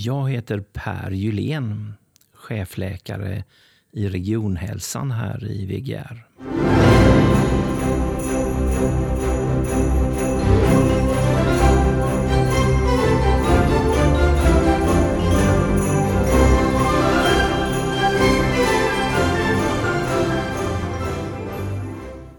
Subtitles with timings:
[0.00, 1.94] Jag heter Per Julén,
[2.32, 3.44] chefläkare
[3.92, 6.26] i regionhälsan här i VGR.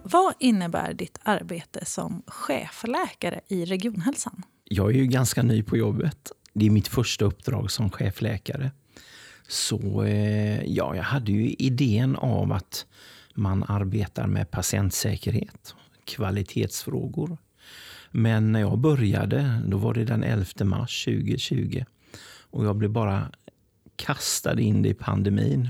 [0.04, 4.44] Vad innebär ditt arbete som chefläkare i regionhälsan?
[4.64, 6.32] Jag är ju ganska ny på jobbet.
[6.54, 8.71] Det är mitt första uppdrag som chefläkare.
[9.47, 12.86] Så eh, ja, jag hade ju idén av att
[13.33, 17.38] man arbetar med patientsäkerhet, kvalitetsfrågor.
[18.11, 21.83] Men när jag började, då var det den 11 mars 2020.
[22.52, 23.32] Och jag blev bara
[23.96, 25.69] kastad in i pandemin.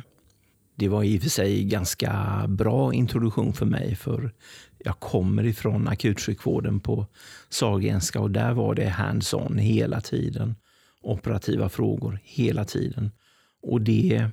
[0.75, 4.31] Det var i och för sig ganska bra introduktion för mig, för
[4.77, 7.07] jag kommer ifrån akutsjukvården på
[7.49, 10.55] Sahlgrenska och där var det hands-on hela tiden.
[11.01, 13.11] Operativa frågor hela tiden.
[13.61, 14.25] Och det,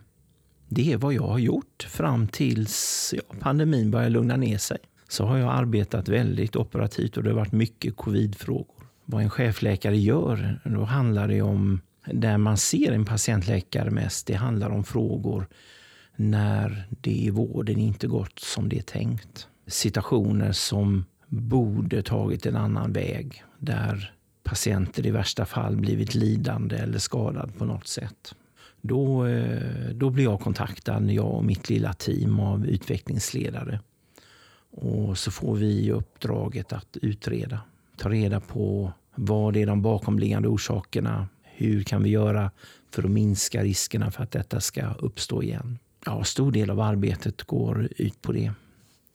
[0.68, 4.78] det är vad jag har gjort fram tills ja, pandemin började lugna ner sig.
[5.08, 8.86] Så har jag arbetat väldigt operativt och det har varit mycket covidfrågor.
[9.04, 14.26] Vad en chefläkare gör, då handlar det om där man ser en patientläkare mest.
[14.26, 15.46] Det handlar om frågor
[16.16, 19.48] när det i vården inte gått som det är tänkt.
[19.66, 23.44] Situationer som borde tagit en annan väg.
[23.58, 24.15] Där
[24.46, 28.34] patienter i värsta fall blivit lidande eller skadade på något sätt.
[28.80, 33.80] Då, eh, då blir jag kontaktad, jag och mitt lilla team av utvecklingsledare.
[34.70, 37.60] Och så får vi uppdraget att utreda.
[37.96, 41.28] Ta reda på vad är de bakomliggande orsakerna?
[41.42, 42.50] Hur kan vi göra
[42.90, 45.78] för att minska riskerna för att detta ska uppstå igen?
[46.04, 48.52] Ja, stor del av arbetet går ut på det.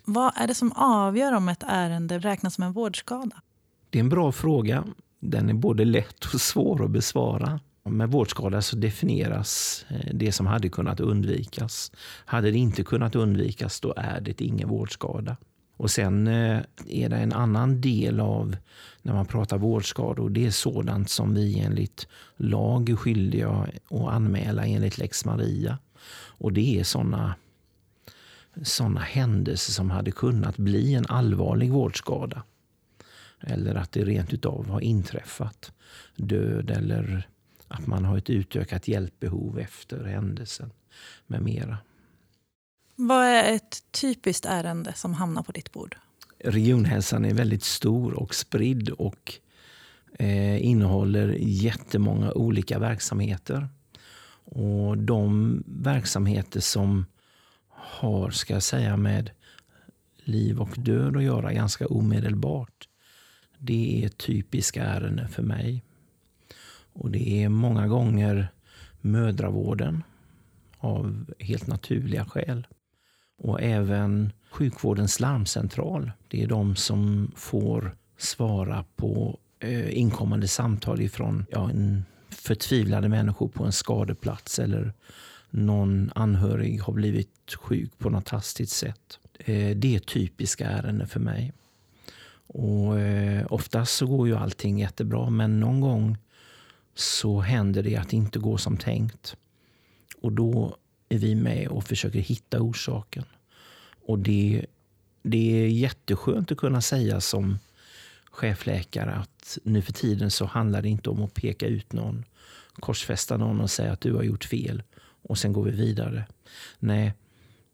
[0.06, 3.42] Vad är det som avgör om ett ärende räknas som en vårdskada?
[3.90, 4.84] Det är en bra fråga.
[5.22, 7.60] Den är både lätt och svår att besvara.
[7.84, 11.92] Med vårdskada så definieras eh, det som hade kunnat undvikas.
[12.26, 15.38] Hade det inte kunnat undvikas, då är det ingen vårdskada.
[15.78, 18.56] Och Sen eh, är det en annan del av
[19.02, 20.30] när man pratar vårdskador.
[20.30, 23.50] Det är sådant som vi enligt lag är skyldiga
[23.90, 25.78] att anmäla enligt lex Maria.
[26.38, 27.36] Och det är sådana
[28.64, 32.44] såna händelser som hade kunnat bli en allvarlig vårdskada.
[33.42, 35.72] Eller att det rent utav har inträffat
[36.16, 37.28] död eller
[37.68, 40.72] att man har ett utökat hjälpbehov efter händelsen
[41.28, 41.78] med mera.
[42.96, 45.98] Vad är ett typiskt ärende som hamnar på ditt bord?
[46.40, 49.34] Regionhälsan är väldigt stor och spridd och
[50.20, 53.70] eh, innehåller jättemånga olika verksamheter.
[54.44, 57.06] Och de verksamheter som
[57.70, 59.32] har, ska jag säga, med
[60.16, 62.88] liv och död att göra ganska omedelbart.
[63.64, 65.84] Det är typiska ärenden för mig.
[66.94, 68.48] Och det är många gånger
[69.02, 70.04] mödravården
[70.78, 72.68] av helt naturliga skäl.
[73.38, 76.12] Och även sjukvårdens larmcentral.
[76.28, 83.48] Det är de som får svara på eh, inkommande samtal ifrån ja, en förtvivlade människor
[83.48, 84.94] på en skadeplats eller
[85.50, 89.20] någon anhörig har blivit sjuk på något hastigt sätt.
[89.40, 91.54] Eh, det är typiska ärenden för mig.
[92.54, 96.18] Och eh, oftast så går ju allting jättebra, men någon gång
[96.96, 99.36] så händer det att det inte går som tänkt.
[100.22, 100.78] Och då
[101.10, 103.24] är vi med och försöker hitta orsaken.
[104.06, 104.66] Och det,
[105.24, 107.60] det är jätteskönt att kunna säga som
[108.32, 112.26] chefläkare att nu för tiden så handlar det inte om att peka ut någon,
[112.74, 114.84] korsfästa någon och säga att du har gjort fel
[115.22, 116.26] och sen går vi vidare.
[116.80, 117.14] Nej,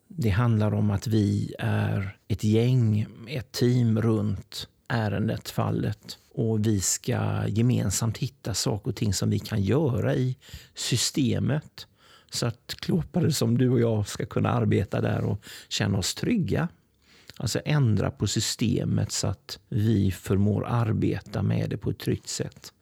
[0.08, 6.18] det handlar om att vi är ett gäng, ett team runt ärendet, fallet.
[6.34, 10.38] Och vi ska gemensamt hitta saker och ting som vi kan göra i
[10.76, 11.88] systemet.
[12.32, 16.68] Så att klåpare som du och jag ska kunna arbeta där och känna oss trygga.
[17.38, 22.74] Alltså ändra på systemet så att vi förmår arbeta med det på ett tryggt sätt.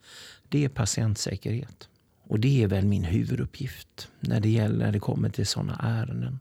[0.48, 1.88] Det är patientsäkerhet.
[2.22, 6.38] Och det är väl min huvuduppgift när det gäller när det kommer till sådana ärenden.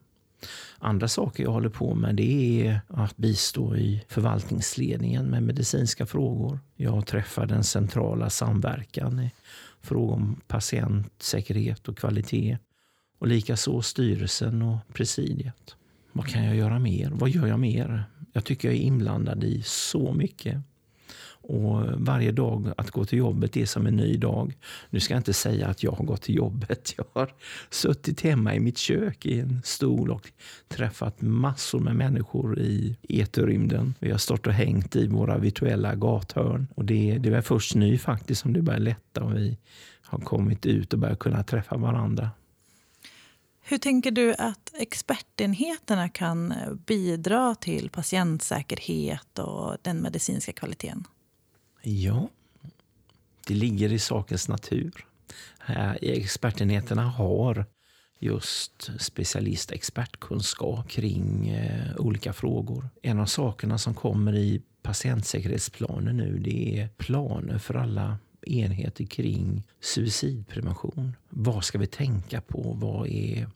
[0.77, 6.59] Andra saker jag håller på med det är att bistå i förvaltningsledningen med medicinska frågor.
[6.75, 9.31] Jag träffar den centrala samverkan i
[9.81, 12.57] fråga om patientsäkerhet och kvalitet.
[13.19, 15.75] Och likaså styrelsen och presidiet.
[16.12, 17.09] Vad kan jag göra mer?
[17.13, 18.03] Vad gör jag mer?
[18.33, 20.57] Jag tycker jag är inblandad i så mycket.
[21.47, 24.57] Och varje dag att gå till jobbet är som en ny dag.
[24.89, 26.94] Nu ska jag inte säga att jag har gått till jobbet.
[26.97, 27.33] Jag har
[27.69, 30.31] suttit hemma i mitt kök i en stol och
[30.68, 33.94] träffat massor med människor i eterrymden.
[34.00, 36.68] Vi har stått och hängt i våra virtuella gathörn.
[36.75, 39.57] Och det, det var först nu faktiskt som det börjar lätta och vi
[40.01, 42.30] har kommit ut och börjat kunna träffa varandra.
[43.68, 51.07] Hur tänker du att expertenheterna kan eh, bidra till patientsäkerhet och den medicinska kvaliteten?
[51.87, 52.29] Ja,
[53.47, 55.05] det ligger i sakens natur.
[55.67, 57.65] Eh, expertenheterna har
[58.19, 62.89] just specialist expertkunskap kring eh, olika frågor.
[63.01, 69.63] En av sakerna som kommer i patientsäkerhetsplanen nu det är planer för alla enheter kring
[69.79, 71.15] suicidprevention.
[71.29, 72.73] Vad ska vi tänka på?
[72.73, 73.49] Vad är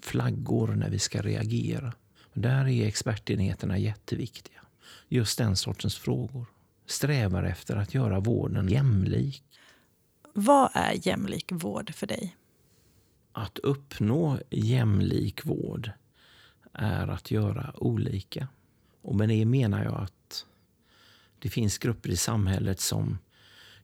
[0.00, 1.92] flaggor när vi ska reagera?
[2.32, 4.60] Där är expertenheterna jätteviktiga.
[5.08, 6.46] Just den sortens frågor.
[6.86, 9.44] Strävar efter att göra vården jämlik.
[10.32, 12.36] Vad är jämlik vård för dig?
[13.32, 15.90] Att uppnå jämlik vård
[16.72, 18.48] är att göra olika.
[19.02, 20.46] Och med det menar jag att
[21.38, 23.18] det finns grupper i samhället som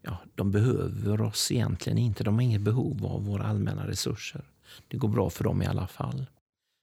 [0.03, 2.25] ja, de behöver oss egentligen inte.
[2.25, 4.45] De har inget behov av våra allmänna resurser.
[4.89, 6.27] Det går bra för dem i alla fall.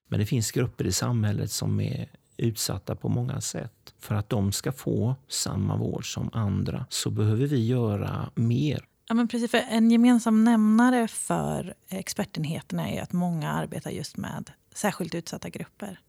[0.07, 3.93] Men det finns grupper i samhället som är utsatta på många sätt.
[3.99, 8.85] För att de ska få samma vård som andra så behöver vi göra mer.
[9.07, 14.51] Ja, men precis, för en gemensam nämnare för expertenheterna är att många arbetar just med
[14.73, 15.99] särskilt utsatta grupper.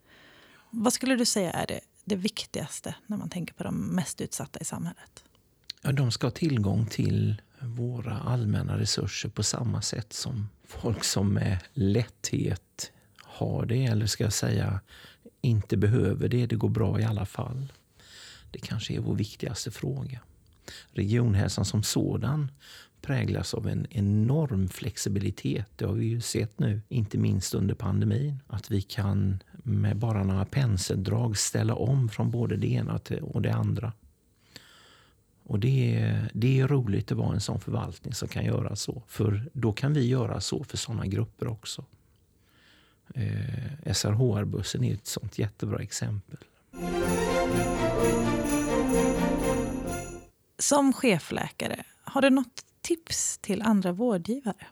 [0.70, 4.60] Vad skulle du säga är det, det viktigaste när man tänker på de mest utsatta
[4.60, 5.24] i samhället?
[5.82, 11.34] Ja, de ska ha tillgång till våra allmänna resurser på samma sätt som folk som
[11.34, 12.92] med lätthet
[13.38, 14.80] har det, eller ska jag säga
[15.40, 16.46] inte behöver det.
[16.46, 17.72] Det går bra i alla fall.
[18.50, 20.20] Det kanske är vår viktigaste fråga.
[20.92, 22.50] Regionhälsan som sådan
[23.02, 25.66] präglas av en enorm flexibilitet.
[25.76, 28.42] Det har vi ju sett nu, inte minst under pandemin.
[28.46, 33.54] Att vi kan med bara några penseldrag ställa om från både det ena och det
[33.54, 33.92] andra.
[35.44, 39.02] Och det är, det är roligt att vara en sån förvaltning som kan göra så.
[39.06, 41.84] För då kan vi göra så för såna grupper också.
[43.14, 46.38] Eh, SRHR-bussen är ett sånt jättebra exempel.
[50.58, 54.66] Som chefläkare, har du något tips till andra vårdgivare?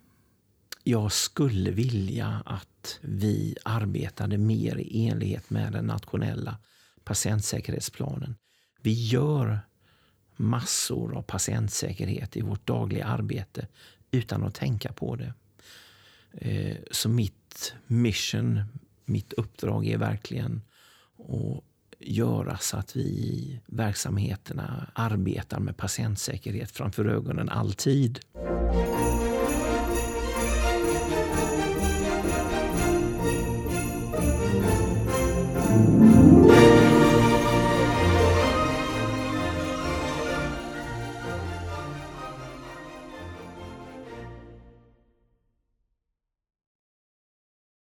[0.84, 6.58] Jag skulle vilja att vi arbetade mer i enlighet med den nationella
[7.04, 8.36] patientsäkerhetsplanen.
[8.82, 9.60] Vi gör
[10.36, 13.68] massor av patientsäkerhet i vårt dagliga arbete
[14.10, 15.34] utan att tänka på det.
[16.32, 17.08] Eh, så
[17.56, 18.62] mitt mission,
[19.04, 20.62] mitt uppdrag är verkligen
[21.18, 21.62] att
[21.98, 28.20] göra så att vi i verksamheterna arbetar med patientsäkerhet framför ögonen alltid.